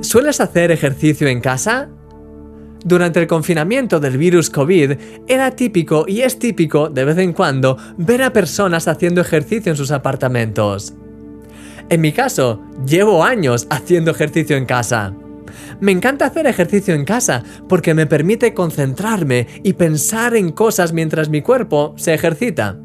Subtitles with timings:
[0.00, 1.88] ¿Sueles hacer ejercicio en casa?
[2.82, 4.92] Durante el confinamiento del virus COVID
[5.28, 9.76] era típico y es típico de vez en cuando ver a personas haciendo ejercicio en
[9.76, 10.94] sus apartamentos.
[11.90, 15.14] En mi caso, llevo años haciendo ejercicio en casa.
[15.80, 21.28] Me encanta hacer ejercicio en casa porque me permite concentrarme y pensar en cosas mientras
[21.28, 22.78] mi cuerpo se ejercita.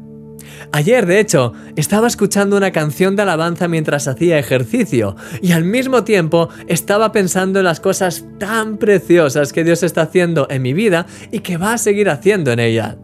[0.72, 6.04] Ayer, de hecho, estaba escuchando una canción de alabanza mientras hacía ejercicio y al mismo
[6.04, 11.06] tiempo estaba pensando en las cosas tan preciosas que Dios está haciendo en mi vida
[11.30, 12.96] y que va a seguir haciendo en ella.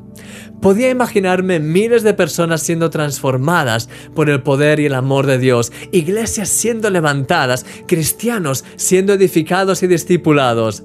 [0.60, 5.72] Podía imaginarme miles de personas siendo transformadas por el poder y el amor de Dios,
[5.90, 10.84] iglesias siendo levantadas, cristianos siendo edificados y discipulados.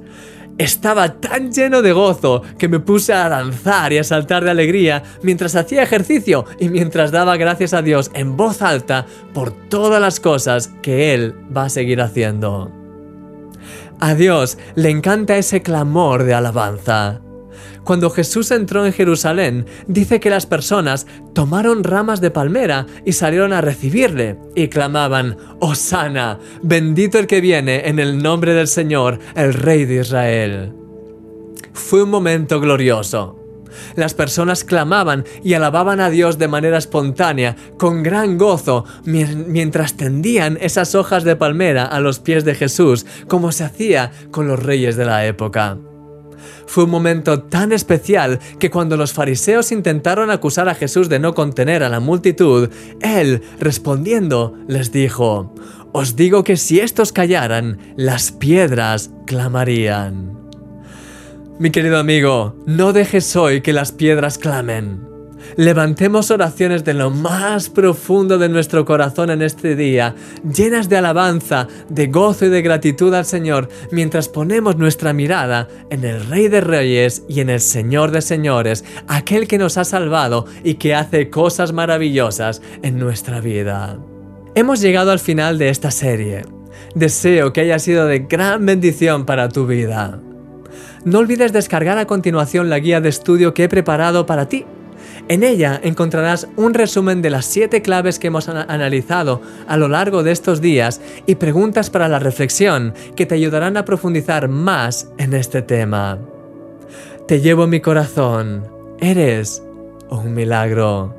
[0.57, 5.03] Estaba tan lleno de gozo que me puse a danzar y a saltar de alegría
[5.21, 10.19] mientras hacía ejercicio y mientras daba gracias a Dios en voz alta por todas las
[10.19, 12.71] cosas que Él va a seguir haciendo.
[13.99, 17.21] A Dios le encanta ese clamor de alabanza.
[17.83, 23.53] Cuando Jesús entró en Jerusalén, dice que las personas tomaron ramas de palmera y salieron
[23.53, 29.53] a recibirle y clamaban, Osana, bendito el que viene en el nombre del Señor, el
[29.53, 30.73] Rey de Israel.
[31.73, 33.37] Fue un momento glorioso.
[33.95, 40.57] Las personas clamaban y alababan a Dios de manera espontánea, con gran gozo, mientras tendían
[40.61, 44.95] esas hojas de palmera a los pies de Jesús, como se hacía con los reyes
[44.95, 45.77] de la época.
[46.65, 51.33] Fue un momento tan especial que cuando los fariseos intentaron acusar a Jesús de no
[51.33, 52.69] contener a la multitud,
[53.01, 55.53] él, respondiendo, les dijo,
[55.91, 60.37] Os digo que si estos callaran, las piedras clamarían.
[61.59, 65.16] Mi querido amigo, no dejes hoy que las piedras clamen.
[65.55, 71.67] Levantemos oraciones de lo más profundo de nuestro corazón en este día, llenas de alabanza,
[71.89, 76.61] de gozo y de gratitud al Señor, mientras ponemos nuestra mirada en el Rey de
[76.61, 81.29] Reyes y en el Señor de Señores, aquel que nos ha salvado y que hace
[81.29, 83.97] cosas maravillosas en nuestra vida.
[84.53, 86.43] Hemos llegado al final de esta serie.
[86.95, 90.19] Deseo que haya sido de gran bendición para tu vida.
[91.05, 94.65] No olvides descargar a continuación la guía de estudio que he preparado para ti
[95.27, 100.23] en ella encontrarás un resumen de las siete claves que hemos analizado a lo largo
[100.23, 105.33] de estos días y preguntas para la reflexión que te ayudarán a profundizar más en
[105.33, 106.19] este tema.
[107.27, 108.65] Te llevo mi corazón.
[108.99, 109.61] Eres
[110.09, 111.16] un milagro.